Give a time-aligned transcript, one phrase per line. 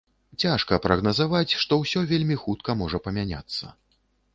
[0.43, 3.75] Цяжка прагназаваць, што ўсё вельмі хутка зможа памяняцца.